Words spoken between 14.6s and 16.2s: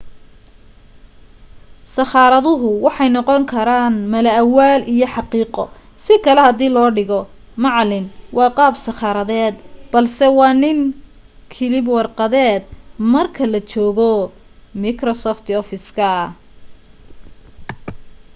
miksofti ofiska